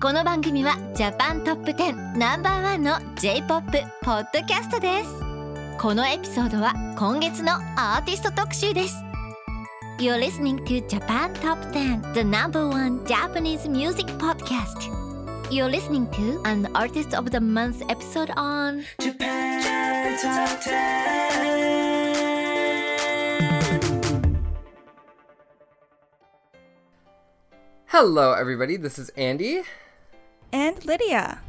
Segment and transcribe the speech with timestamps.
[0.00, 3.70] この番組はジャパントップ10ナンバーワンの J-POP
[4.02, 5.10] ポッドキャストです
[5.78, 8.96] このエピソードは今月のアーティスト特集です
[9.98, 14.90] You're listening to Japan Top 10 the number one Japanese music podcast
[15.50, 21.00] You're listening to an Artist of the Month episode on Japan Top 10.
[27.88, 28.76] Hello, everybody.
[28.76, 29.62] This is Andy,
[30.55, 31.41] and Lydia.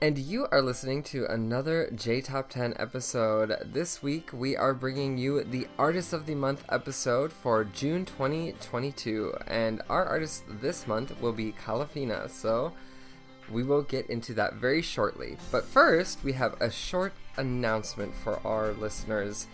[0.00, 3.56] and you are listening to another J Top 10 episode.
[3.64, 9.34] This week, we are bringing you the Artist of the Month episode for June 2022.
[9.48, 12.30] And our artist this month will be Kalafina.
[12.30, 12.72] So,
[13.50, 15.36] we will get into that very shortly.
[15.50, 19.48] But first, we have a short announcement for our listeners.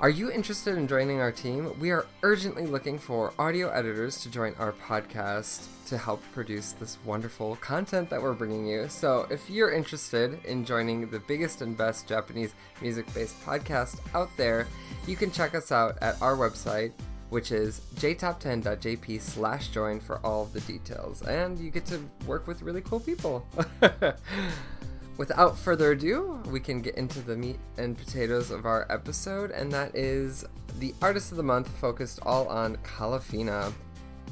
[0.00, 1.78] Are you interested in joining our team?
[1.78, 6.96] We are urgently looking for audio editors to join our podcast to help produce this
[7.04, 8.88] wonderful content that we're bringing you.
[8.88, 14.30] So, if you're interested in joining the biggest and best Japanese music based podcast out
[14.38, 14.66] there,
[15.06, 16.92] you can check us out at our website,
[17.28, 21.20] which is jtop10.jp slash join for all the details.
[21.20, 23.46] And you get to work with really cool people.
[25.16, 29.70] Without further ado, we can get into the meat and potatoes of our episode, and
[29.72, 30.44] that is
[30.78, 33.72] the artist of the month focused all on Kalafina.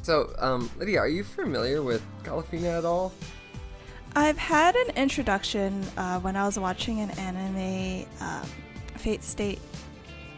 [0.02, 3.12] So, um, Lydia, are you familiar with Kalafina at all?
[4.16, 8.48] I've had an introduction uh, when I was watching an anime, um,
[8.96, 9.60] Fate State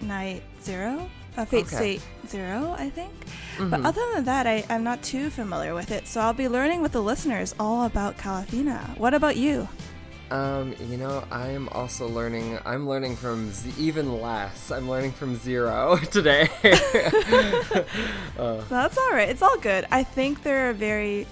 [0.02, 1.08] Night Zero.
[1.36, 1.76] Uh, Fate Okay.
[1.76, 3.12] State Zero, I think.
[3.58, 3.70] Mhm.
[3.70, 6.82] But other than that, I, I'm not too familiar with it, so I'll be learning
[6.82, 8.98] with the listeners all about Kalafina.
[8.98, 9.68] What about you?
[10.30, 12.58] Um, you know, I am also learning.
[12.64, 14.70] I'm learning from z- even less.
[14.70, 16.48] I'm learning from zero today.
[18.38, 19.28] uh, That's all right.
[19.28, 19.86] It's all good.
[19.90, 21.26] I think they're a very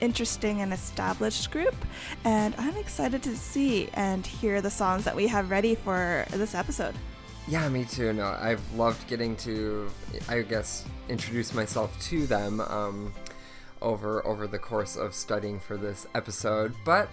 [0.00, 1.74] interesting and established group,
[2.24, 6.54] and I'm excited to see and hear the songs that we have ready for this
[6.54, 6.94] episode.
[7.48, 8.12] Yeah, me too.
[8.12, 9.90] No, I've loved getting to,
[10.28, 13.12] I guess, introduce myself to them um,
[13.82, 16.72] over over the course of studying for this episode.
[16.84, 17.08] But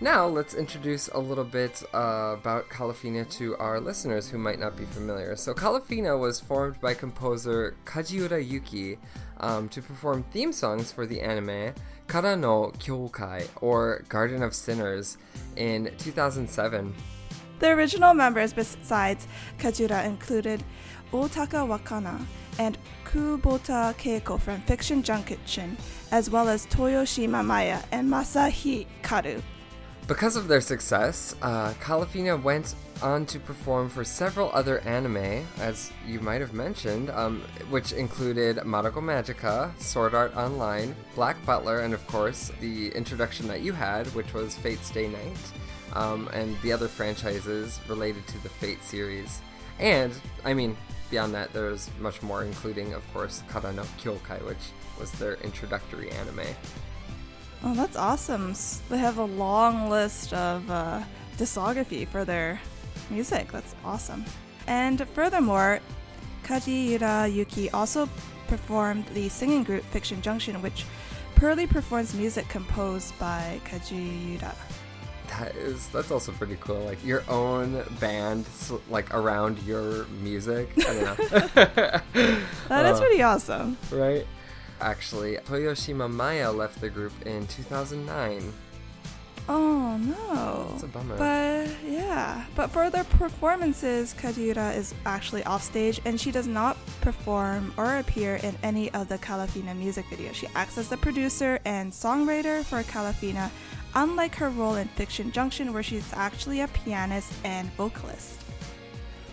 [0.00, 4.76] now let's introduce a little bit uh, about Kalafina to our listeners who might not
[4.76, 5.36] be familiar.
[5.36, 8.98] So Kalafina was formed by composer Kajiura Yuki
[9.40, 11.74] um, to perform theme songs for the anime
[12.08, 15.18] Kara no Kyoukai, or Garden of Sinners,
[15.56, 16.94] in 2007.
[17.58, 19.26] The original members besides
[19.58, 20.62] Kajiura included
[21.12, 22.24] Otaka Wakana
[22.58, 25.76] and Kubota Keiko from Fiction Junction,
[26.12, 29.42] as well as Toyoshima Maya and Masai Hikaru.
[30.06, 35.90] Because of their success, uh, Kalafina went on to perform for several other anime, as
[36.06, 41.92] you might have mentioned, um, which included Madoka Magica, Sword Art Online, Black Butler, and
[41.92, 45.52] of course the introduction that you had, which was Fate Stay Night,
[45.94, 49.42] um, and the other franchises related to the Fate series.
[49.80, 50.12] And,
[50.44, 50.76] I mean,
[51.10, 56.10] beyond that, there's much more, including, of course, Kara no Kyokai, which was their introductory
[56.12, 56.46] anime.
[57.68, 58.54] Oh, that's awesome.
[58.88, 61.02] They have a long list of uh,
[61.36, 62.60] discography for their
[63.10, 63.50] music.
[63.50, 64.24] That's awesome.
[64.68, 65.80] And furthermore,
[66.44, 68.08] Kajiura Yuki also
[68.46, 70.84] performed the singing group Fiction Junction, which
[71.34, 74.54] purely performs music composed by Kajiura.
[75.28, 76.78] That is that's also pretty cool.
[76.84, 78.46] Like your own band,
[78.88, 80.68] like around your music.
[80.78, 81.56] I don't know.
[82.68, 83.76] That is Uh, pretty awesome.
[83.90, 84.24] right.
[84.80, 88.52] Actually, Toyoshima Maya left the group in 2009.
[89.48, 90.72] Oh no.
[90.74, 91.16] It's a bummer.
[91.16, 96.76] But yeah, but for their performances, Kajiura is actually off stage and she does not
[97.00, 100.34] perform or appear in any of the Kalafina music videos.
[100.34, 103.50] She acts as the producer and songwriter for Kalafina,
[103.94, 108.42] unlike her role in Fiction Junction, where she's actually a pianist and vocalist.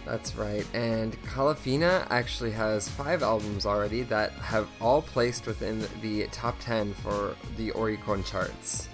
[0.05, 0.65] That's right.
[0.73, 6.93] And Kalafina actually has five albums already that have all placed within the top 10
[6.95, 8.89] for the Oricon charts.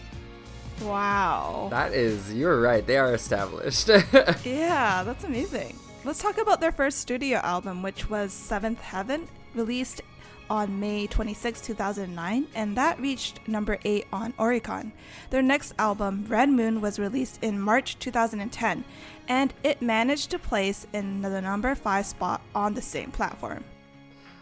[0.82, 1.68] Wow.
[1.72, 2.86] That is, you're right.
[2.86, 3.90] They are established.
[4.46, 5.78] Yeah, that's amazing.
[6.06, 10.02] Let's talk about their first studio album, which was Seventh Heaven, released
[10.50, 14.92] on May 26, 2009, and that reached number 8 on Oricon.
[15.30, 18.84] Their next album, Red Moon, was released in March 2010,
[19.28, 23.64] and it managed to place in the number 5 spot on the same platform.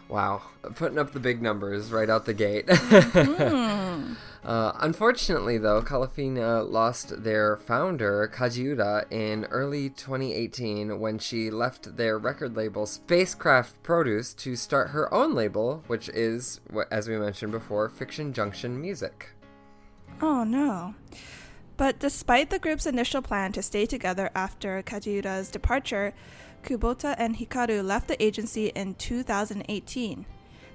[0.08, 0.42] Wow,
[0.74, 2.68] putting up the big numbers right out the gate.
[3.18, 4.14] Hmm.
[4.44, 12.16] uh, unfortunately, though, Kalafina lost their founder, Kajiura, in early 2018 when she left their
[12.18, 16.60] record label, Spacecraft Produce, to start her own label, which is,
[16.90, 19.30] as we mentioned before, Fiction Junction Music.
[20.22, 20.94] Oh no.
[21.76, 26.12] But despite the group's initial plan to stay together after Kajiura's departure,
[26.62, 30.26] Kubota and Hikaru left the agency in 2018.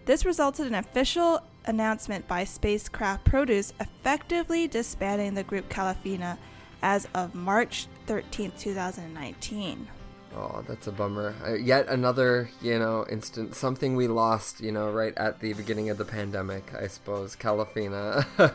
[0.06, 6.38] This resulted in official announcement by Spacecraft Produce effectively disbanding the group Kalafina
[6.82, 9.88] as of March 13, 2019.
[10.36, 11.36] Oh, that's a bummer.
[11.46, 15.90] Uh, yet another, you know, instant something we lost, you know, right at the beginning
[15.90, 17.36] of the pandemic, I suppose.
[17.36, 18.26] Kalafina.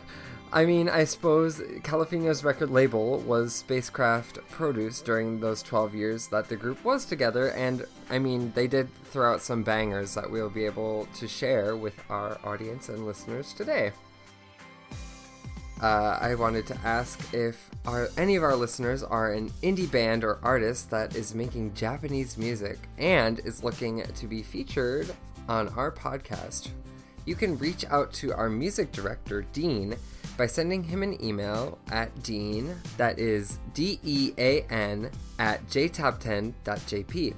[0.51, 6.49] I mean, I suppose Kalafina's record label was Spacecraft Produce during those 12 years that
[6.49, 10.49] the group was together, and I mean, they did throw out some bangers that we'll
[10.49, 13.91] be able to share with our audience and listeners today.
[15.81, 17.69] Uh, I wanted to ask if
[18.17, 22.79] any of our listeners are an indie band or artist that is making Japanese music
[22.97, 25.15] and is looking to be featured
[25.47, 26.69] on our podcast.
[27.25, 29.95] You can reach out to our music director, Dean,
[30.39, 37.35] by sending him an email at Dean, that is D E A N, at jtop10.jp.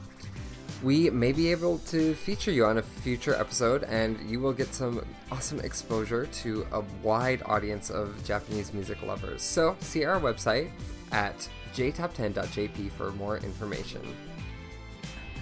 [0.84, 4.72] We may be able to feature you on a future episode, and you will get
[4.76, 9.42] some awesome exposure to a wide audience of Japanese music lovers.
[9.42, 10.70] So, see our website
[11.12, 14.02] at jtop10.jp for more information.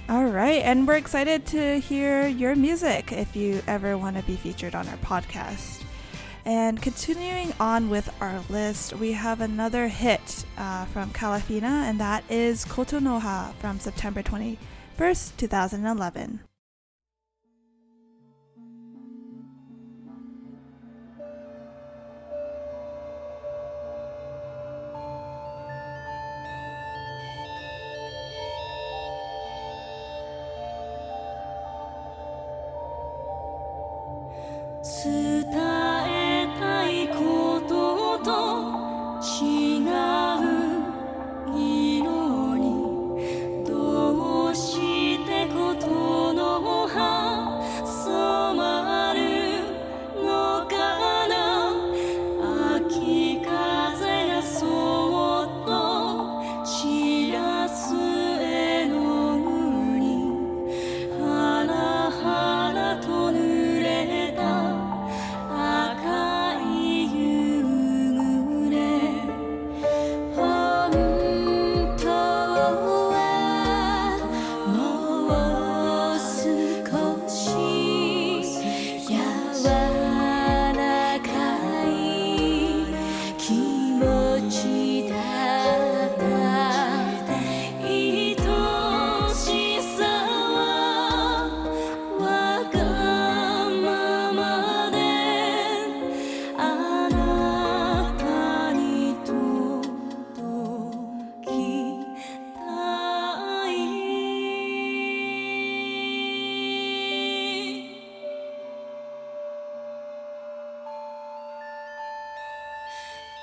[0.08, 4.38] All right, and we're excited to hear your music if you ever want to be
[4.38, 5.79] featured on our podcast.
[6.50, 12.24] And continuing on with our list, we have another hit uh, from Kalafina, and that
[12.28, 16.40] is Kotonoha from September 21st, 2011.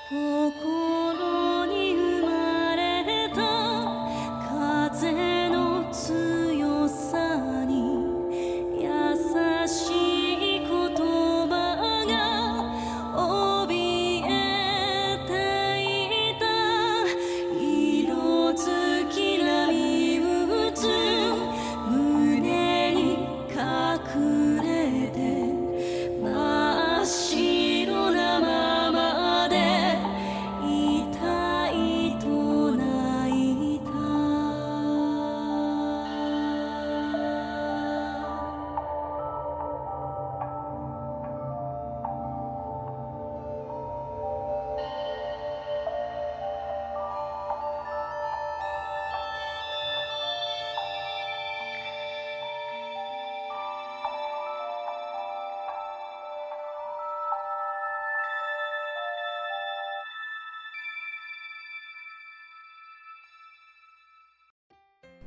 [0.09, 0.76] Oh, cool.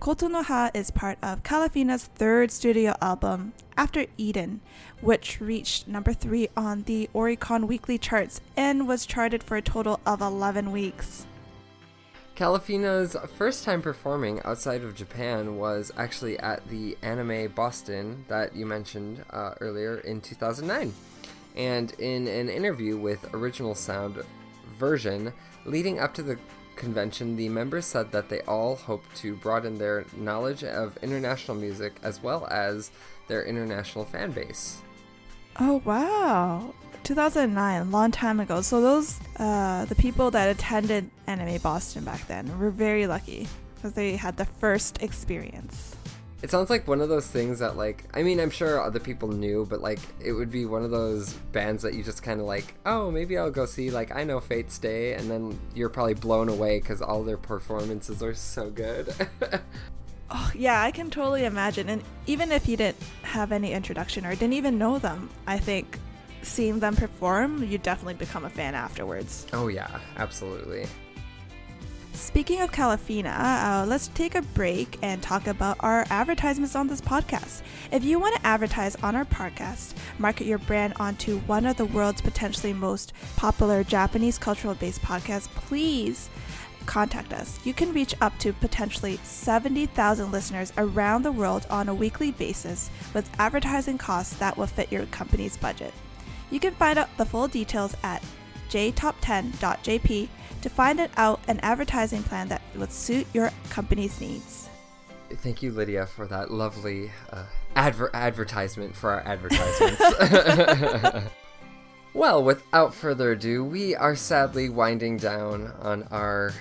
[0.01, 4.63] Kotonoha is part of Kalafina's third studio album, After Eden,
[5.03, 10.01] which reached number 3 on the Oricon weekly charts and was charted for a total
[10.07, 11.27] of 11 weeks.
[12.35, 18.65] Kalafina's first time performing outside of Japan was actually at the Anime Boston that you
[18.65, 20.95] mentioned uh, earlier in 2009.
[21.57, 24.23] And in an interview with Original Sound
[24.79, 25.35] version
[25.67, 26.39] leading up to the
[26.81, 31.93] convention, the members said that they all hope to broaden their knowledge of international music
[32.03, 32.91] as well as
[33.29, 34.79] their international fan base.
[35.61, 36.75] Oh wow.
[37.05, 38.61] 2009, long time ago.
[38.63, 43.93] So those uh, the people that attended Anime Boston back then were very lucky because
[43.93, 45.97] they had the first experience.
[46.43, 49.29] It sounds like one of those things that, like, I mean, I'm sure other people
[49.29, 52.47] knew, but like, it would be one of those bands that you just kind of
[52.47, 53.91] like, oh, maybe I'll go see.
[53.91, 58.23] Like, I know Fate Stay, and then you're probably blown away because all their performances
[58.23, 59.15] are so good.
[60.33, 61.89] Oh, yeah, I can totally imagine.
[61.89, 65.99] And even if you didn't have any introduction or didn't even know them, I think
[66.43, 69.49] seeing them perform, you definitely become a fan afterwards.
[69.53, 70.87] oh yeah, absolutely.
[72.21, 77.01] Speaking of Kalafina, uh, let's take a break and talk about our advertisements on this
[77.01, 77.63] podcast.
[77.91, 81.87] If you want to advertise on our podcast, market your brand onto one of the
[81.87, 86.29] world's potentially most popular Japanese cultural based podcasts, please
[86.85, 87.59] contact us.
[87.65, 92.91] You can reach up to potentially 70,000 listeners around the world on a weekly basis
[93.15, 95.95] with advertising costs that will fit your company's budget.
[96.51, 98.23] You can find out the full details at
[98.69, 100.29] jtop10.jp
[100.63, 104.69] to find out an advertising plan that would suit your company's needs.
[105.31, 107.45] Thank you, Lydia, for that lovely uh,
[107.77, 111.31] adver- advertisement for our advertisements.
[112.15, 116.53] well, without further ado, we are sadly winding down on our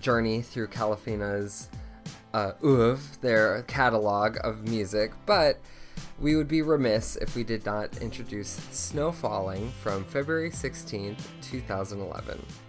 [0.00, 1.68] journey through Kalafina's
[2.34, 5.60] uh, oeuvre, their catalog of music, but
[6.18, 12.65] we would be remiss if we did not introduce Snow Falling from February 16th, 2011.「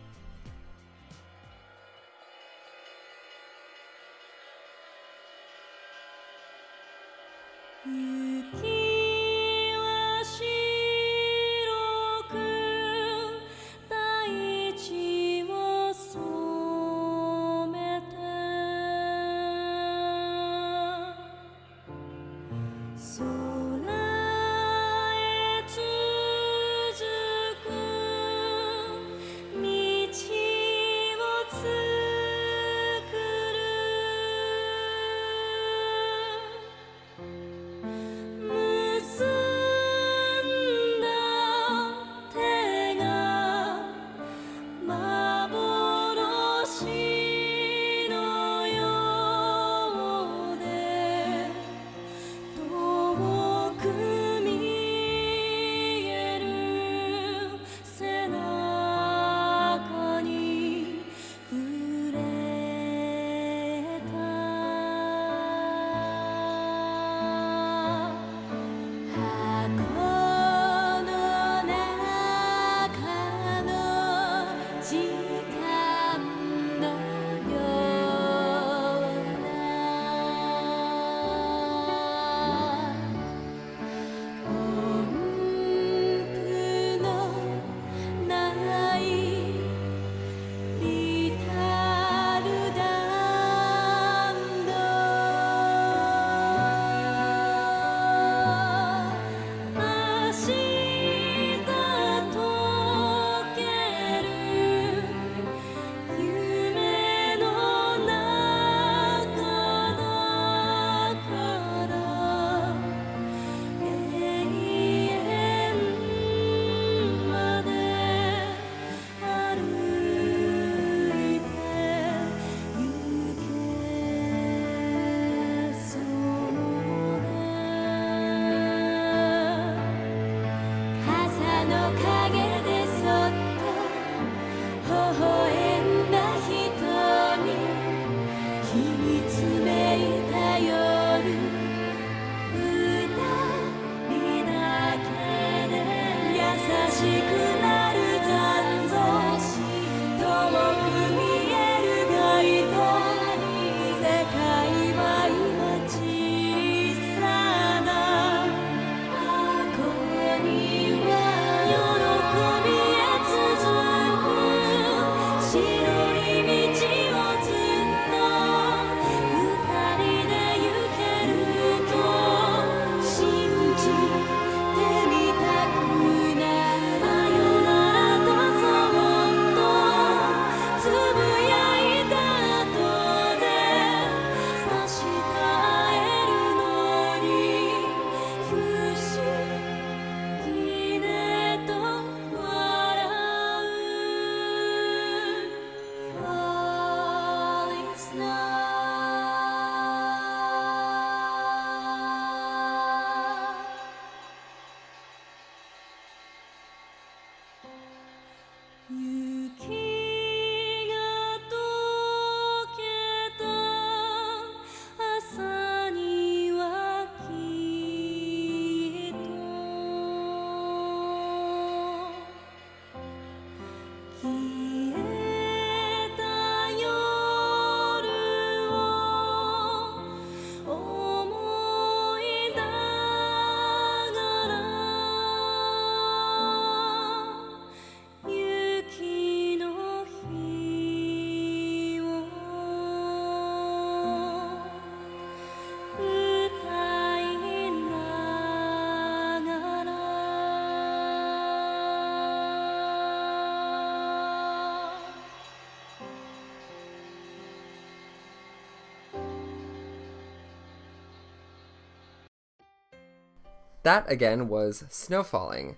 [263.83, 265.77] That again was Snow Falling.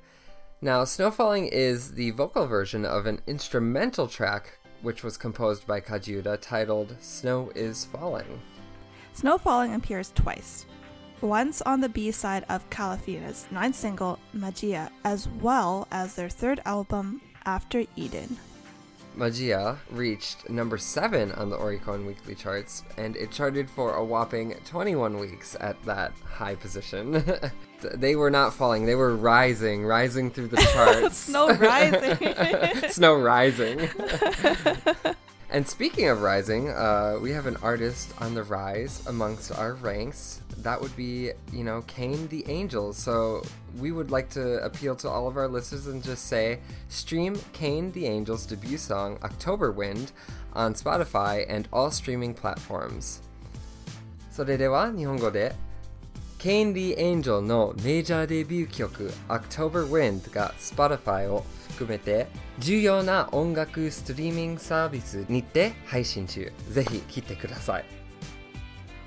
[0.62, 5.82] Now, Snow Falling is the vocal version of an instrumental track which was composed by
[5.82, 8.42] Kajiura titled Snow is Falling.
[9.14, 10.66] Snow Falling appears twice.
[11.22, 16.62] Once on the B side of Kalafina's ninth single, Magia, as well as their third
[16.66, 18.38] album, After Eden.
[19.20, 24.56] Magia reached number 7 on the Oricon weekly charts, and it charted for a whopping
[24.64, 27.22] 21 weeks at that high position.
[27.94, 31.18] they were not falling, they were rising, rising through the charts.
[31.30, 32.90] Snow rising.
[32.90, 33.90] Snow rising.
[35.51, 40.41] and speaking of rising, uh, we have an artist on the rise amongst our ranks.
[40.59, 42.93] That would be, you know, Kane the Angel.
[42.93, 43.45] So
[43.79, 47.93] we would like to appeal to all of our listeners and just say stream Kane
[47.93, 50.13] the Angel's debut song, October Wind,
[50.55, 53.21] on Spotify and all streaming platforms.
[54.33, 55.55] それでは日本語で
[56.40, 62.28] ケインディ・エンジェルのメジャーデビュー曲 October Wind が Spotify を含めて
[62.60, 67.86] 重要な音楽ストリーミングサービスにて配信中ぜひ聴いてください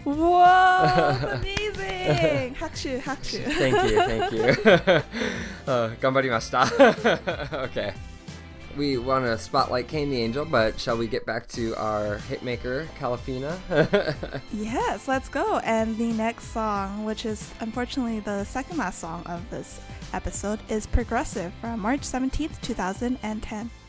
[0.04, 0.44] Whoa,
[0.84, 2.54] that's amazing!
[2.54, 4.42] 拍手拍手 Thank you, thank you.
[5.64, 6.64] uh, 頑張りました。
[7.64, 8.11] okay.
[8.76, 12.86] We want to spotlight Kane the Angel, but shall we get back to our hitmaker,
[12.98, 13.58] Kalafina?
[14.52, 15.58] Yes, let's go.
[15.58, 19.80] And the next song, which is unfortunately the second last song of this
[20.12, 23.81] episode, is Progressive from March 17th, 2010.「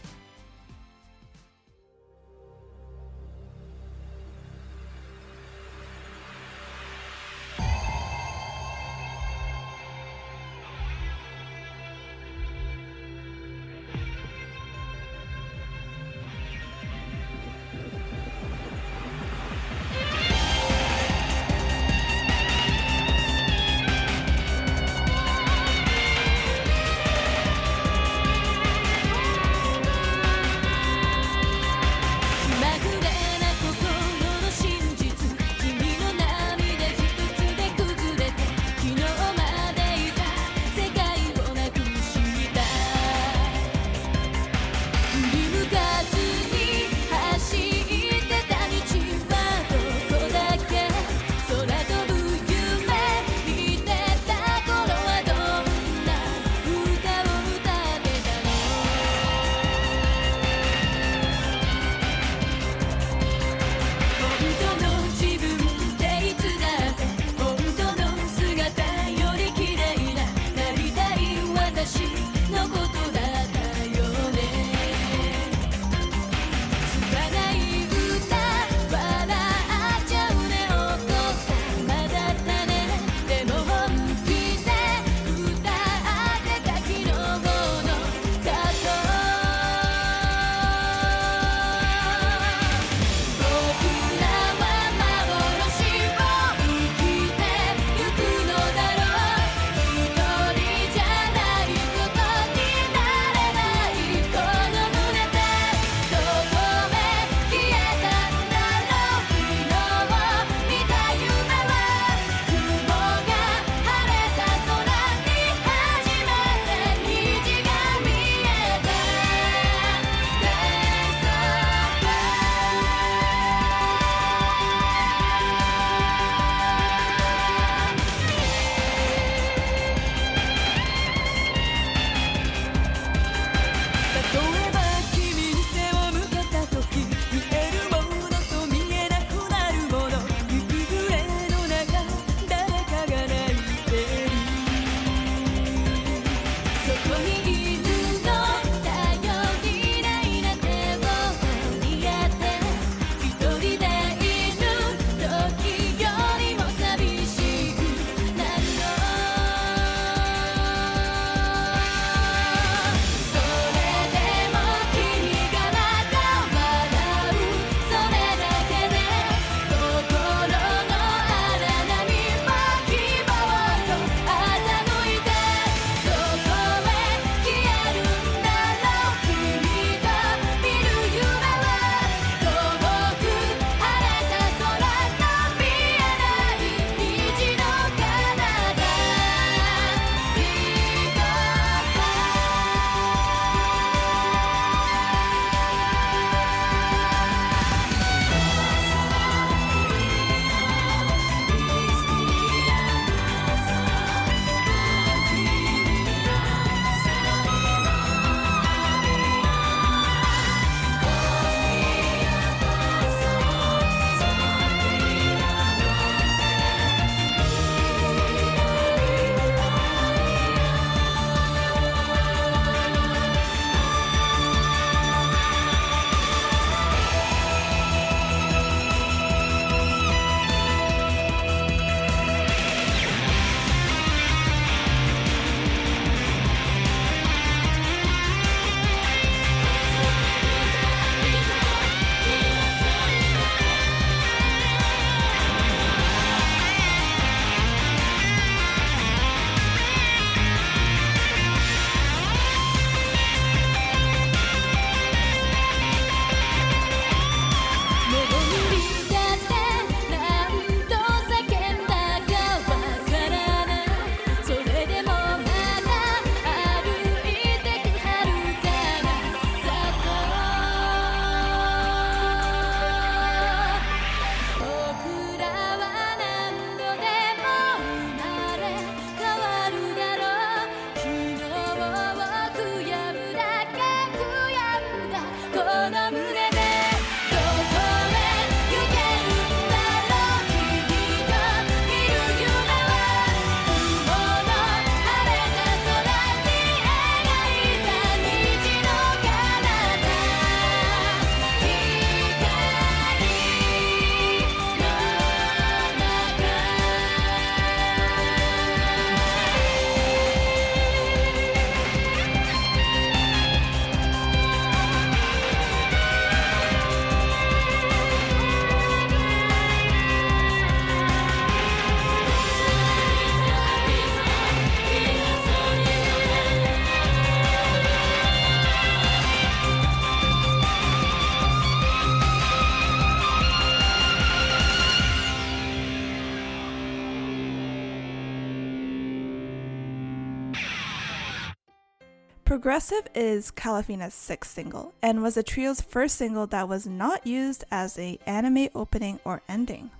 [342.63, 347.65] Progressive is Kalafina's sixth single and was the trio's first single that was not used
[347.69, 349.91] as a anime opening or ending.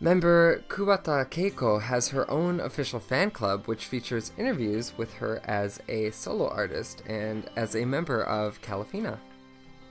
[0.00, 5.78] Member Kubota Keiko has her own official fan club, which features interviews with her as
[5.90, 9.18] a solo artist and as a member of Kalafina.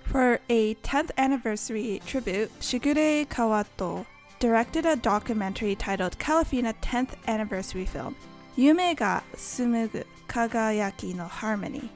[0.06, 4.08] For a 10th anniversary tribute, Shigure Kawato
[4.40, 8.16] directed a documentary titled Kalafina 10th Anniversary Film,
[8.58, 11.92] Yume ga Tsumugu Kagayaki no Harmony.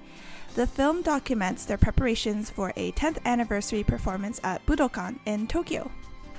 [0.53, 5.89] The film documents their preparations for a 10th anniversary performance at Budokan in Tokyo.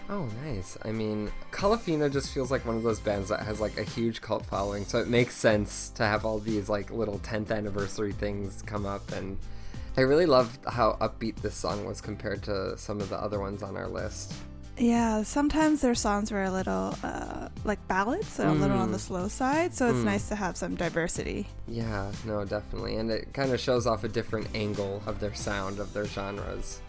[0.08, 0.78] Oh, nice.
[0.84, 4.20] I mean, Kalafina just feels like one of those bands that has like a huge
[4.20, 8.62] cult following, so it makes sense to have all these like little 10th anniversary things
[8.62, 9.38] come up and
[9.96, 13.62] I really love how upbeat this song was compared to some of the other ones
[13.62, 14.34] on our list.
[14.78, 18.98] Yeah, sometimes their songs were a little uh, like ballads, so a little on the
[18.98, 21.46] slow side, so it's nice to have some diversity.
[21.68, 22.96] Yeah, no, definitely.
[22.96, 26.80] And it kind of shows off a different angle of their sound, of their genres.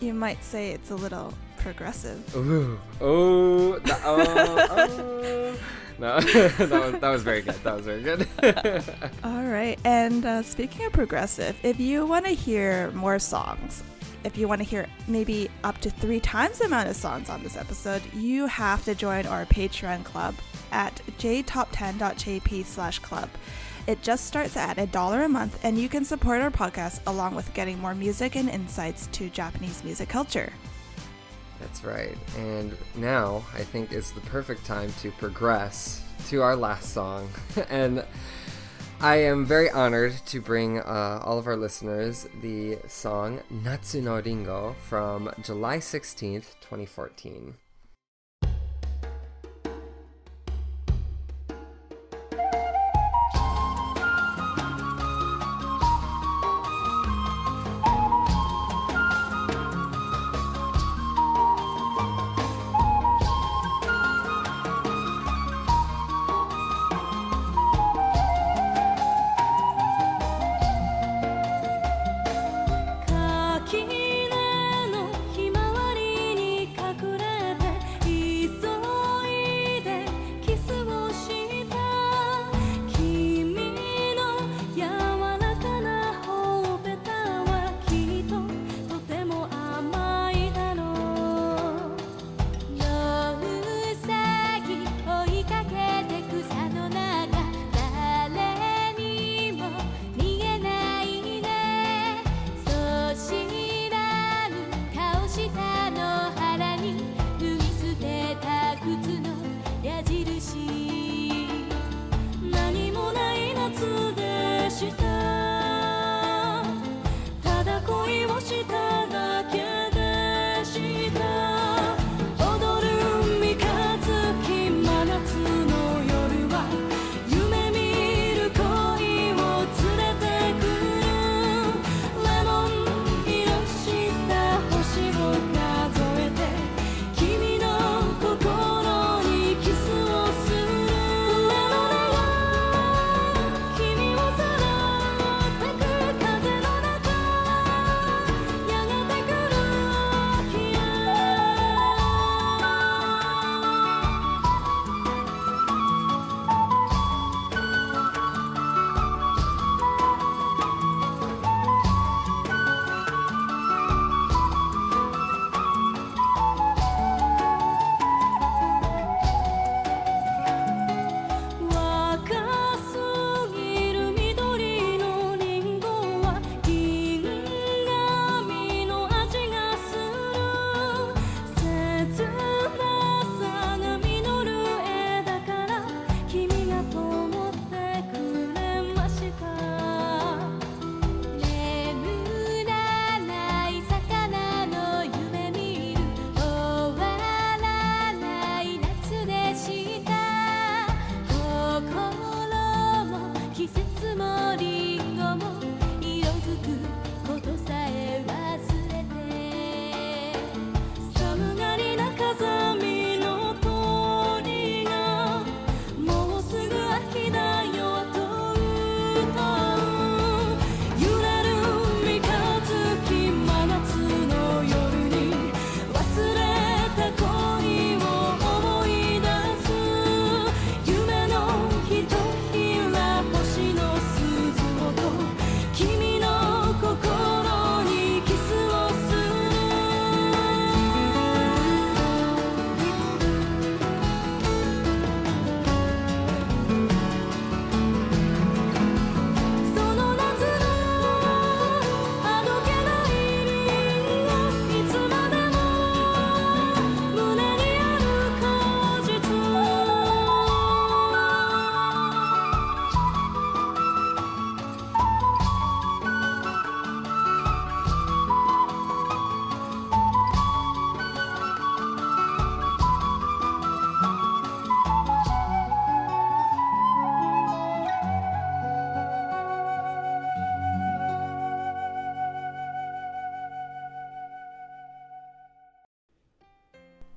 [0.00, 2.34] You might say it's a little progressive.
[2.34, 5.56] Ooh, oh, th- oh, oh.
[5.96, 7.54] No, that, was, that was very good.
[7.62, 8.26] That was very good.
[9.24, 13.84] All right, and uh, speaking of progressive, if you want to hear more songs,
[14.24, 17.42] if you want to hear maybe up to three times the amount of songs on
[17.42, 20.34] this episode, you have to join our Patreon club
[20.72, 23.28] at jtop10.jp slash club.
[23.86, 27.34] It just starts at a dollar a month, and you can support our podcast along
[27.34, 30.52] with getting more music and insights to Japanese music culture.
[31.60, 32.16] That's right.
[32.38, 37.28] And now I think is the perfect time to progress to our last song.
[37.68, 38.04] and
[39.00, 44.20] I am very honored to bring uh, all of our listeners the song Natsu no
[44.20, 47.54] Ringo from July 16th, 2014.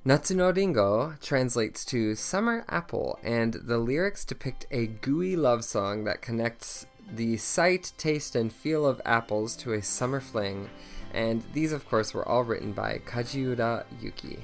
[0.08, 6.22] Natsuno Ringo translates to summer apple, and the lyrics depict a gooey love song that
[6.22, 10.70] connects the sight, taste, and feel of apples to a summer fling.
[11.12, 14.38] And these, of course, were all written by Kajiura Yuki.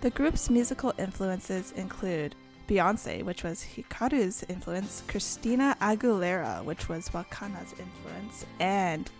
[0.00, 2.36] The group's musical influences include
[2.68, 9.10] Beyonce, which was Hikaru's influence, Christina Aguilera, which was Wakana's influence, and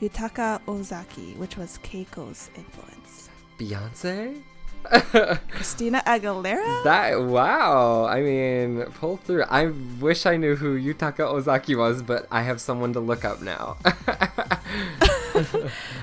[0.00, 3.30] Yutaka Ozaki, which was Keiko's influence.
[3.58, 4.44] Beyonce?
[5.50, 6.84] Christina Aguilera?
[6.84, 8.04] That wow!
[8.04, 9.44] I mean, pull through.
[9.44, 9.66] I
[10.00, 13.76] wish I knew who Yutaka Ozaki was, but I have someone to look up now.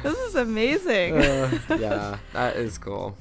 [0.03, 1.17] this is amazing.
[1.17, 3.15] Uh, yeah, that is cool.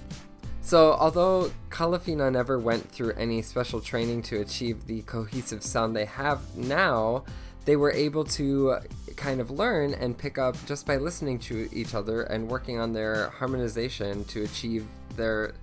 [0.61, 6.05] So, although Kalafina never went through any special training to achieve the cohesive sound they
[6.05, 7.25] have now,
[7.65, 8.77] they were able to
[9.17, 12.93] kind of learn and pick up just by listening to each other and working on
[12.93, 15.55] their harmonization to achieve their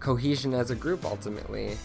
[0.00, 1.76] cohesion as a group ultimately.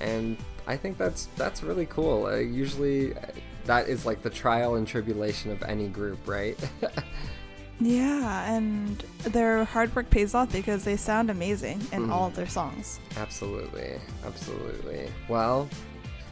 [0.00, 2.26] And I think that's that's really cool.
[2.26, 3.20] Uh, usually, uh,
[3.64, 6.58] that is like the trial and tribulation of any group, right?
[7.80, 12.48] yeah, and their hard work pays off because they sound amazing in all of their
[12.48, 13.00] songs.
[13.16, 15.08] Absolutely, absolutely.
[15.28, 15.68] Well,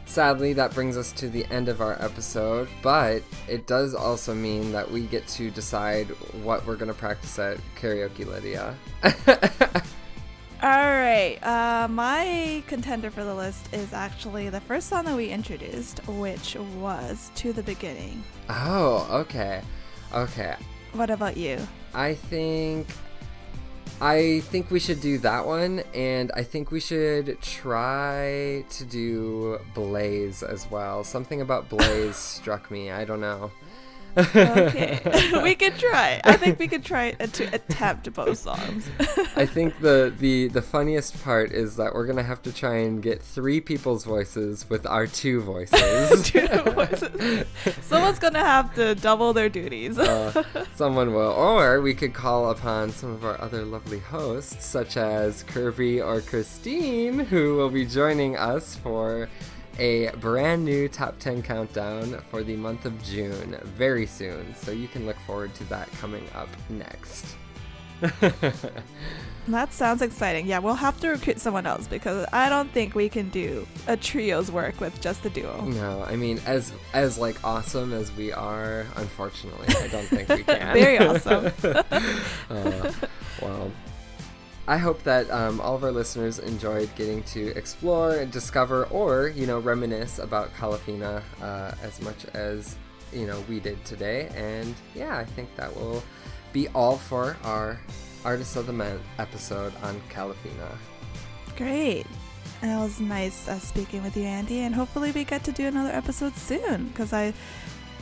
[0.05, 4.71] sadly, that brings us to the end of our episode, but it does also mean
[4.71, 6.07] that we get to decide
[6.43, 8.75] what we're going to practice at Karaoke Lydia.
[10.63, 15.29] All right, uh, my contender for the list is actually the first song that we
[15.29, 18.23] introduced, which was To the Beginning.
[18.47, 19.63] oh, okay.
[20.13, 20.55] Okay.
[20.93, 21.57] What about you?
[21.95, 22.87] I think
[24.01, 29.59] I think we should do that one and I think we should try to do
[29.73, 31.03] Blaze as well.
[31.03, 32.91] Something about Blaze struck me.
[32.91, 33.51] I don't know.
[34.17, 34.99] Okay,
[35.43, 36.21] we could try.
[36.23, 38.89] I think we could try to attempt both songs.
[39.35, 43.01] I think the, the the funniest part is that we're gonna have to try and
[43.01, 46.29] get three people's voices with our two voices.
[46.29, 47.45] Two voices.
[47.81, 49.97] Someone's gonna have to double their duties.
[49.97, 50.43] Uh,
[50.75, 55.43] someone will, or we could call upon some of our other lovely hosts, such as
[55.43, 59.29] Kirby or Christine, who will be joining us for
[59.81, 64.53] a brand new top 10 countdown for the month of June very soon.
[64.55, 67.35] So you can look forward to that coming up next.
[69.47, 70.45] that sounds exciting.
[70.45, 73.97] Yeah, we'll have to recruit someone else because I don't think we can do a
[73.97, 75.61] trio's work with just a duo.
[75.65, 80.43] No, I mean as as like awesome as we are, unfortunately, I don't think we
[80.43, 80.73] can.
[80.73, 81.51] Very awesome.
[82.49, 82.91] uh,
[83.41, 83.71] well,
[84.67, 89.29] I hope that um, all of our listeners enjoyed getting to explore and discover, or
[89.29, 92.75] you know, reminisce about Kalafina uh, as much as
[93.11, 94.29] you know we did today.
[94.35, 96.03] And yeah, I think that will
[96.53, 97.79] be all for our
[98.23, 100.77] Artists of the Month episode on Kalafina.
[101.57, 102.05] Great.
[102.63, 105.89] It was nice uh, speaking with you, Andy, and hopefully we get to do another
[105.89, 107.33] episode soon because I,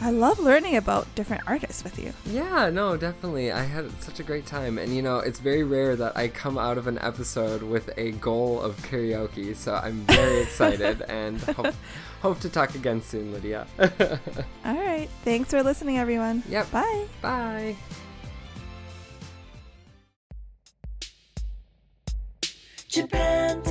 [0.01, 2.13] I love learning about different artists with you.
[2.25, 3.51] Yeah, no, definitely.
[3.51, 4.77] I had such a great time.
[4.77, 8.11] And you know, it's very rare that I come out of an episode with a
[8.13, 11.73] goal of karaoke, so I'm very excited and hope,
[12.21, 13.67] hope to talk again soon, Lydia.
[13.79, 15.09] All right.
[15.23, 16.43] Thanks for listening, everyone.
[16.47, 16.71] Yep.
[16.71, 17.05] Bye.
[17.21, 17.75] Bye.
[22.87, 23.61] Japan